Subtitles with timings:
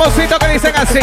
[0.00, 1.00] Hermosito que dicen así.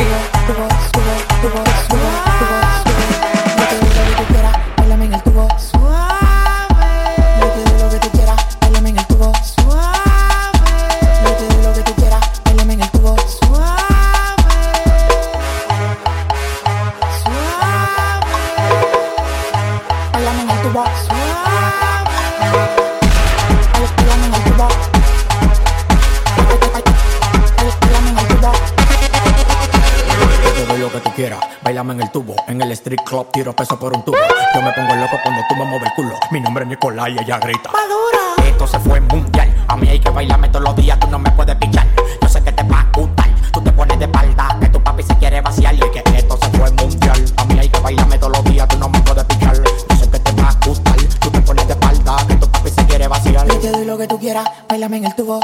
[32.77, 34.17] Street club tiro peso por un tubo.
[34.53, 36.15] Yo me pongo loco cuando tú me mueves el culo.
[36.31, 37.71] Mi nombre es Nicolás y ella grita.
[37.71, 38.47] Madura.
[38.47, 39.53] Esto se fue mundial.
[39.67, 41.85] A mí hay que bailarme todos los días, tú no me puedes pichar.
[42.21, 43.27] Yo sé que te va a gustar.
[43.51, 45.73] Tú te pones de espalda, que tu papi se quiere vaciar.
[45.75, 47.25] Y que esto se fue mundial.
[47.37, 49.55] A mí hay que bailarme todos los días, tú no me puedes pichar.
[49.55, 50.95] Yo sé que te va a gustar.
[51.19, 53.47] Tú te pones de espalda, que tu papi se quiere vaciar.
[53.47, 55.39] Yo te doy lo que tú quieras, bailame en el tubo.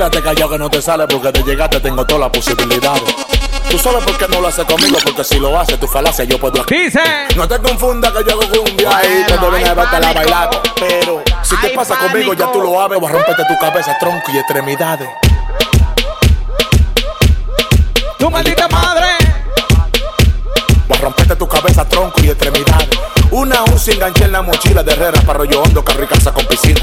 [0.00, 3.02] Quédate callado que no te sale porque de llegaste tengo todas las posibilidades.
[3.70, 6.38] Tú sabes por qué no lo haces conmigo, porque si lo haces, tu falacia yo
[6.38, 7.02] puedo Dice.
[7.36, 10.62] No te confundas que yo hago cumbia ahí cuando venga a la bailar.
[10.76, 14.32] Pero si te pasa conmigo, ya tú lo sabes, voy a romperte tu cabeza, tronco
[14.32, 15.10] y extremidades.
[18.18, 18.89] Tu maldita madre.
[23.80, 26.82] Once enganché en la mochila de Herrera para rollo hondo, carro casa con piscina.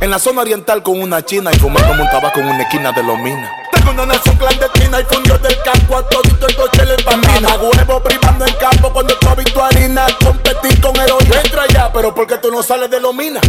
[0.00, 3.02] En la zona oriental con una china y fumando un tabaco en una esquina de
[3.02, 3.50] los minas.
[3.72, 7.56] Tengo una nación clandestina y fundió del campo a todito el coche le empamina.
[7.56, 10.06] huevo privando en campo cuando tú has visto harina.
[10.24, 11.40] Competir con heroína.
[11.42, 13.42] Entra ya, pero ¿por qué tú no sales de los minas?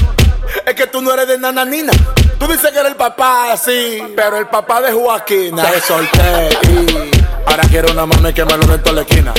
[0.65, 1.93] Es que tú no eres de nananina.
[2.39, 5.69] Tú dices que eres el papá, sí, pero el papá de Joaquina.
[5.69, 7.11] Te solté y
[7.45, 9.35] ahora quiero una mami que me lo toda la esquina.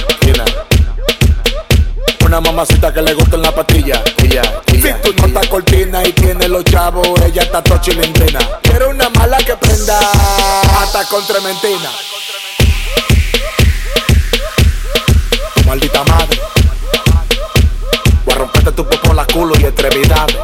[2.28, 4.05] Una mamacita que le gusta en la patilla.
[4.22, 8.39] Ella, Si tú no estás cortina y tienes los chavos, ella está todo chilindrina.
[8.61, 9.99] Quiero una mala que prenda
[10.78, 11.91] hasta con trementina.
[15.67, 16.38] Maldita madre.
[18.27, 20.37] Voy a romperte tu popo la culo y extremidades.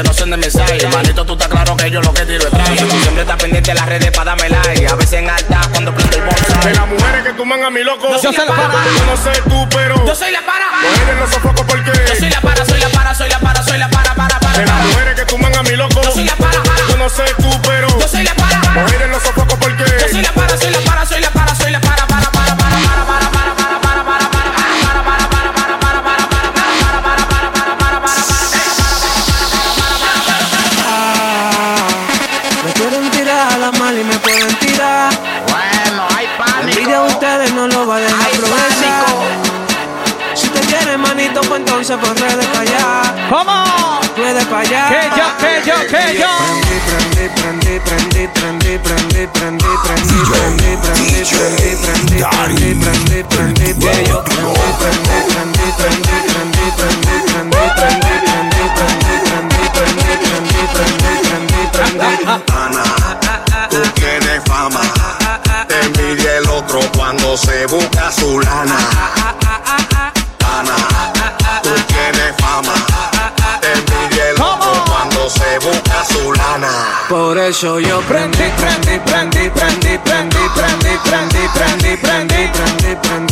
[0.00, 0.88] Porque no son de side.
[0.88, 2.50] Manito, tú estás claro que yo lo que tiro es.
[2.50, 4.86] Tú siempre estás pendiente de las redes para darme like.
[4.86, 6.74] A veces en alta cuando prendo el De bonsai.
[6.74, 8.08] las mujeres que tuman a mi loco.
[8.22, 8.84] Yo se la para.
[8.84, 10.06] Yo no sé tú, pero.
[10.06, 10.66] Yo soy la para.
[10.82, 11.92] Mujeres no sofoco porque.
[11.92, 14.58] Yo soy la para, soy la para, soy la para, soy la para, para, para.
[14.58, 16.02] De las mujeres que tuman a mi loco.
[16.02, 16.80] Yo soy la para, para.
[16.88, 17.69] Yo no sé tú, pero.
[52.44, 59.62] Prendí, prendí, prendí, prendí, yo prendí, prendí, prendí, prendí, prendí, prendí, prendí, prendí, prendí, prendí,
[59.74, 62.24] prendí, prendí, prendí, prendí, prendí.
[62.48, 62.84] Ana,
[63.68, 64.80] tú tienes fama.
[65.68, 68.78] Te envidia el otro cuando se busca su lana.
[70.58, 70.76] Ana,
[71.62, 72.74] tú tienes fama.
[73.60, 76.70] Te envidia el otro cuando se busca su lana.
[77.08, 78.39] Por eso yo prendí, prendí,
[83.06, 83.29] and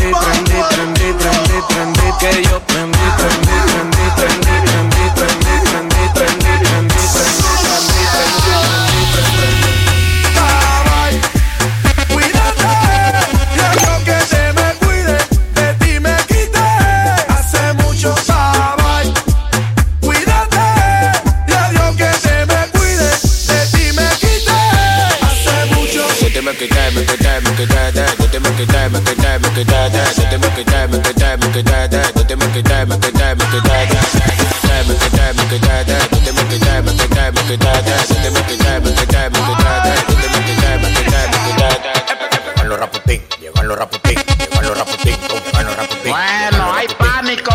[46.09, 47.53] Bueno, hay pánico.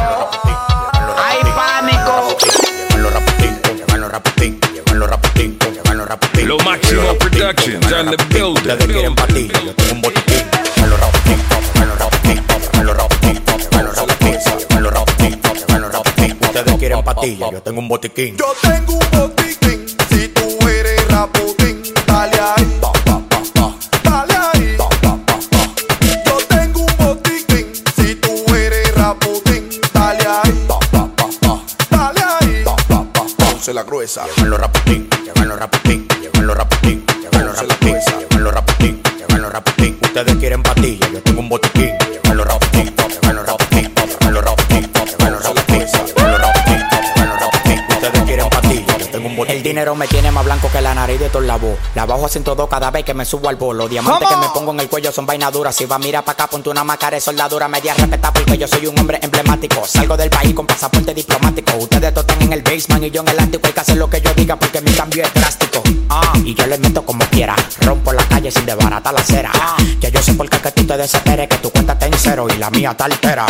[1.17, 2.37] Hay pánico.
[6.43, 8.67] Lo máximo productions and the building.
[8.67, 9.07] Yo tengo
[9.93, 10.22] un botín.
[17.25, 18.35] Yo tengo un botiquín.
[18.35, 24.33] Yo tengo un botiquín, si tú eres raputín, dale ahí, Pa, pa, pa, pa, dale
[24.53, 24.75] ahí.
[24.77, 25.69] pa, pa, pa, pa.
[26.25, 32.21] Yo tengo un botiquín, si tú eres raputín, dale ahí, Pa, pa, pa, pa, dale
[32.41, 32.63] ahí.
[32.65, 33.45] pa, pa, pa, pa.
[33.51, 33.85] Ponce la
[49.73, 51.79] dinero me tiene más blanco que la nariz de todo la voz.
[51.95, 53.87] La bajo a 102 cada vez que me subo al bolo.
[53.87, 55.75] Diamantes que me pongo en el cuello son vainas duras.
[55.75, 58.67] Si va a mirar pa' acá, ponte una máscara de soldadura media respeta porque yo
[58.67, 59.83] soy un hombre emblemático.
[59.83, 61.75] Salgo del país con pasaporte diplomático.
[61.77, 63.65] Ustedes todos están en el basement y yo en el ático.
[63.65, 65.81] Hay que hacer lo que yo diga porque mi cambio es drástico.
[66.07, 67.55] Ah, y yo les meto como quiera.
[67.81, 69.49] Rompo la calle sin desbaratar la acera.
[69.55, 72.13] Ah, ya yo sé por qué que tú te desesperes, que tu cuenta está en
[72.15, 73.47] cero y la mía está altera.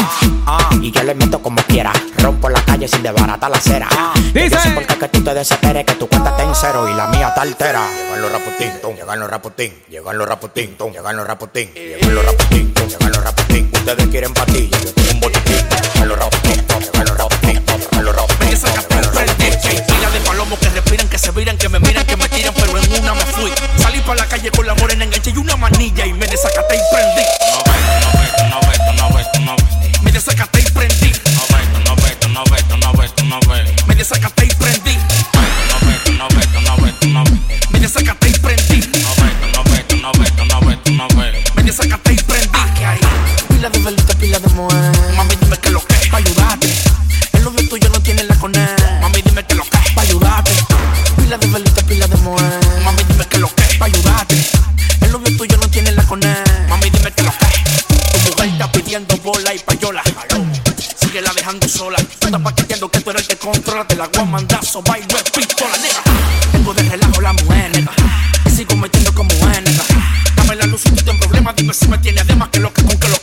[0.47, 1.91] Ah, y yo les meto como quiera.
[2.17, 3.89] Rompo la calle sin desbaratar la acera.
[3.91, 6.55] Ah, ya yo sé por qué que tú te desesperes, que tu cuenta está en
[6.55, 7.87] cero y la mía está altera.
[7.89, 12.15] Llegan los raputín, tum, llegan los raputín, llegan los raputín, tum, llegan los raputín, llegan
[12.15, 13.71] los raputín, llegan los raputín.
[13.73, 15.65] Ustedes quieren patilla, yo tengo un botiquín.
[15.93, 19.13] Llegan los raputín, tum, llegan los raputín, tum, llegan los raputín, Me sacaste llegan un
[19.13, 19.83] frente.
[19.87, 22.77] Tira de palomos que respiran, que se viran, que me miran, que me tiran, pero
[22.77, 23.51] en una me fui.
[23.77, 26.81] Salí para la calle con la morena enganché y una manilla y me desacaté y
[26.93, 27.23] prendí.
[27.51, 27.81] No ves,
[28.51, 30.01] no ves, no ves, no ves.
[30.03, 30.72] Me desacaté y
[66.75, 67.71] De relajo la mujer,
[68.55, 69.83] sigo metiendo como nega.
[70.35, 71.55] Dame la luz si tú tienes problemas.
[71.55, 73.22] Dime si me tiene además que lo que con que lo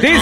[0.00, 0.21] This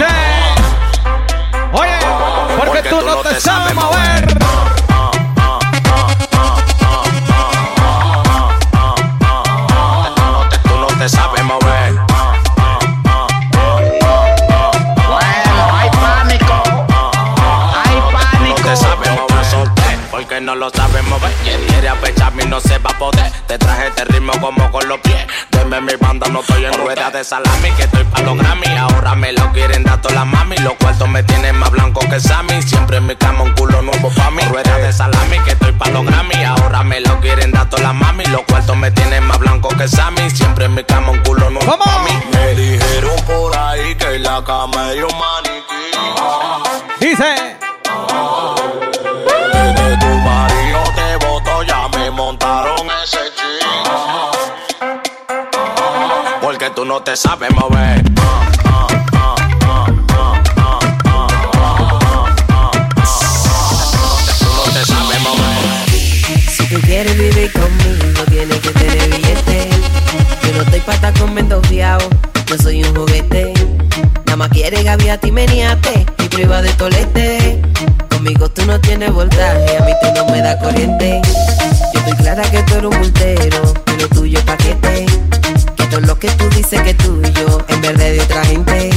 [20.90, 21.32] sabes mover.
[21.44, 23.30] Quien quiere apecharme no se va a poder.
[23.46, 25.26] Te traje este ritmo como con los pies.
[25.50, 27.70] Deme mi banda, no estoy en rueda de salami.
[27.76, 28.66] Que estoy pa' los Grammy.
[28.76, 30.56] Ahora me lo quieren dar todas las mami.
[30.58, 32.62] Los cuartos me tienen más blanco que Sammy.
[32.62, 34.42] Siempre en mi cama un culo nuevo pa' mí.
[34.42, 36.44] Rueda de salami, que estoy pa' los Grammy.
[36.44, 38.24] Ahora me lo quieren dar todas las mami.
[38.26, 40.30] Los cuartos me tienen más blanco que Sammy.
[40.30, 42.10] Siempre en mi cama un culo nuevo pa' mí.
[42.32, 45.18] Me dijeron por ahí que en la cama hay un
[56.90, 58.02] no te sabes mover.
[58.02, 58.20] Tú
[64.56, 66.50] no te sabes mover.
[66.50, 69.70] Si tú quieres vivir conmigo, tienes que tener billete.
[70.42, 72.00] Yo no estoy pa' estar comiendo fiao,
[72.46, 73.54] yo soy un juguete.
[74.26, 77.62] Nada más quieres gaviate y meniate y prueba de tolete.
[78.10, 81.22] Conmigo tú no tienes voltaje, a mí tú no me da corriente.
[81.94, 84.29] Yo estoy clara que tú eres un bultero, pero paquete.
[86.20, 88.90] Que tú dices que es tuyo, en verdad de otra gente.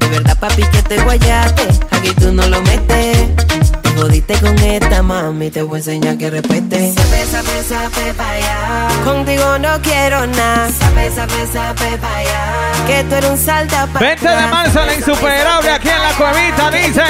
[0.00, 3.36] De verdad, papi, que te guayate, aquí tú no lo metes.
[3.80, 6.92] Te jodiste con esta mami, y te voy a enseñar que respete.
[6.94, 8.88] Sabe, sabe, sabe, vaya.
[9.04, 10.68] Contigo no quiero nada.
[10.80, 12.86] Sabe, sabe, sabe, vaya.
[12.88, 16.70] Que tú eres un salta para 20 de marzo, la insuperable aquí en la cuevita
[16.72, 17.02] dice.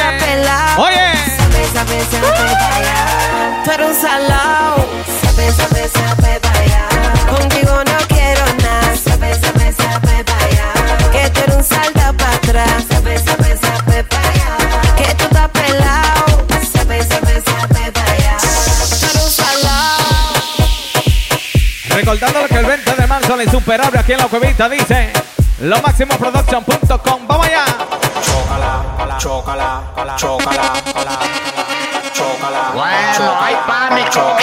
[0.76, 1.08] Oye.
[1.38, 3.62] Sabe, sabe, sabe, vaya.
[3.64, 4.86] Tú eres un salao.
[5.22, 6.84] Sabe, sabe, sabe, vaya.
[7.30, 8.17] Contigo no quiero
[23.46, 23.62] son
[23.96, 25.12] aquí en la cuevita, dice
[25.60, 27.26] lo máximo production.com.
[27.26, 27.64] Vamos allá.
[28.24, 29.82] Chocala, chocala,
[30.16, 31.18] chocala, chocala,
[32.12, 32.70] chocala.
[32.74, 34.36] Bueno, hay pánico.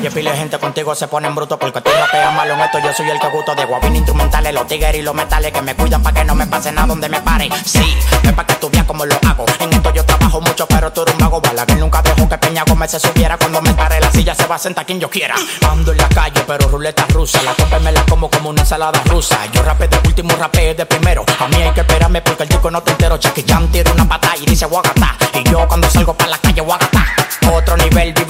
[0.00, 2.78] Calle pile gente contigo se ponen brutos porque tú rapeas malo en esto.
[2.78, 5.74] Yo soy el que gusto de guapín instrumentales, los tigres y los metales que me
[5.74, 7.50] cuidan para que no me pase nada donde me pare.
[7.66, 9.44] Sí, es para que tú veas cómo lo hago.
[9.58, 11.40] En esto yo trabajo mucho, pero tú eres un vago.
[11.42, 13.36] Bala que nunca dejó que Peña Gómez se subiera.
[13.36, 15.34] Cuando me pare la silla se va a sentar quien yo quiera.
[15.70, 17.42] Ando en la calle, pero ruleta rusa.
[17.42, 19.38] La tope me la como como una ensalada rusa.
[19.52, 21.24] Yo rapé de último, rapé de primero.
[21.38, 23.18] A mí hay que esperarme porque el disco no te entero.
[23.18, 25.16] Jackie Chan tira una pata y dice Wagata.
[25.34, 26.39] Y yo cuando salgo para la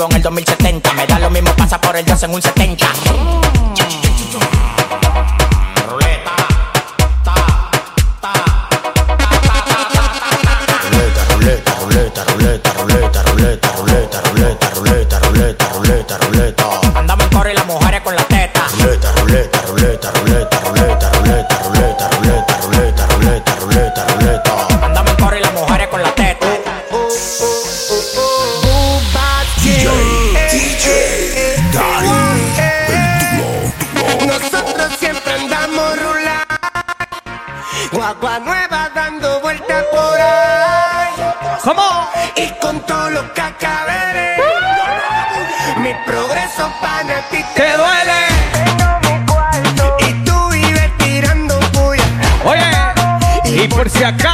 [0.06, 0.92] en el 2070.
[0.94, 2.86] Me da lo mismo, pasa por el Dios en un 70.
[54.00, 54.29] se acaba.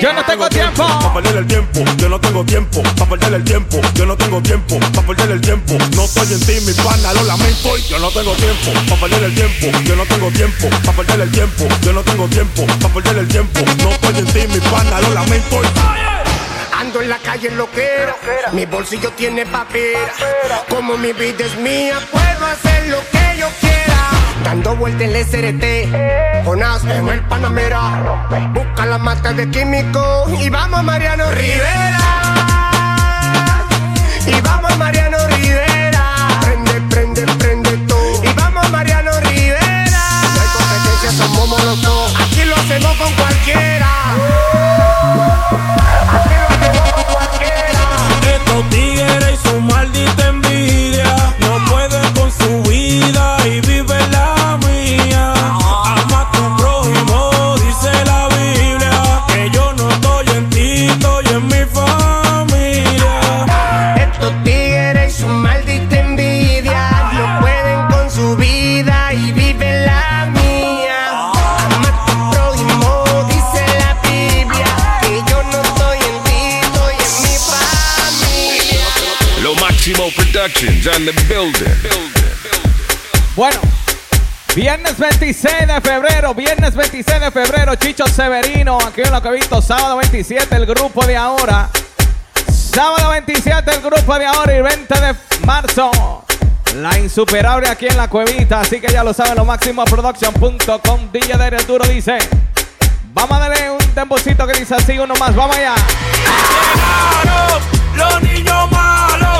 [0.00, 0.86] Yo no tengo tiempo.
[0.86, 2.82] Pa' perder el tiempo, yo no tengo tiempo.
[2.96, 4.80] Pa' perder el tiempo, yo no tengo tiempo.
[4.94, 7.76] Pa' perder el tiempo, no estoy en ti, mi pana, lo lamento.
[7.76, 8.72] Yo no tengo tiempo.
[8.88, 10.68] Pa' perder el tiempo, yo no tengo tiempo.
[10.86, 12.66] Pa' perder el tiempo, yo no tengo tiempo.
[12.80, 15.60] Pa' perder el tiempo, no estoy en ti, mi pana, lo lamento.
[16.72, 18.16] Ando en la calle en lo que era.
[18.52, 20.14] Mi bolsillo tiene papera.
[20.70, 24.08] Como mi vida es mía, puedo hacer lo que yo quiera.
[24.44, 26.44] Dando vueltas en el SRT.
[26.46, 28.26] Jonas en el Panamera.
[28.80, 30.26] Busca la mata de químico.
[30.40, 31.98] Y vamos Mariano Rivera.
[34.26, 35.19] Y vamos Mariano
[83.34, 83.58] Bueno,
[84.54, 89.62] viernes 26 de febrero, viernes 26 de febrero, Chicho Severino, aquí en lo que visto,
[89.62, 91.70] sábado 27, el grupo de ahora.
[92.52, 95.14] Sábado 27, el grupo de ahora y 20 de
[95.46, 95.90] marzo.
[96.76, 101.38] La insuperable aquí en la cuevita, así que ya lo saben, lo máximo production.com, DJ
[101.38, 102.18] de Duro dice.
[103.14, 105.74] Vamos a darle un temposito que dice así, uno más, vamos allá.
[107.24, 107.62] Llegaron
[107.96, 109.39] los niños malos.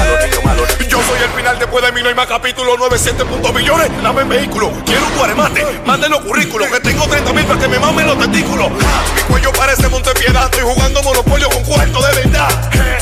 [0.87, 3.89] Yo soy el final después de mí, no más capítulo 97 puntos millones.
[4.03, 7.79] Dame vehículo, quiero un guaremate, manden los currículos, que tengo 30 mil para que me
[7.79, 8.69] mamen los testículos.
[8.69, 12.49] Mi cuello parece Montepiedad, estoy jugando monopolio con cuarto de verdad.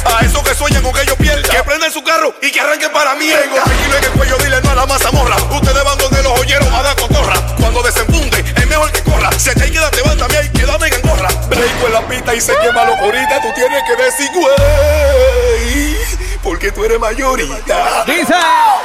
[0.05, 2.91] A esos que sueñan con que yo pierda, que prenden su carro y que arranquen
[2.91, 3.27] para mí.
[3.27, 5.35] Tengo tranquilo en el cuello, dile no a la mazamorra.
[5.51, 7.35] Ustedes van donde los joyeros a dar cotorra.
[7.59, 9.31] Cuando desenfunde, es mejor que corra.
[9.37, 11.29] Si aquí hay que darte banda, hay que dame en gorra.
[11.49, 15.98] Breiko en la pista y se quema locurita, tú tienes que decir, güey,
[16.49, 18.03] porque tú eres mayorita.
[18.07, 18.33] Dice.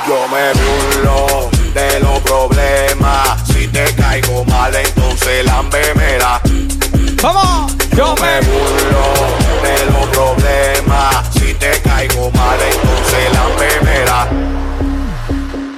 [0.06, 3.42] Yo me burlo de los problemas.
[3.49, 6.42] Si te caigo mal, entonces lambemera.
[7.23, 7.75] Vamos.
[7.97, 9.04] Yo me burlo
[9.62, 11.26] de los problemas.
[11.33, 14.28] Si te caigo mal, entonces lambemera.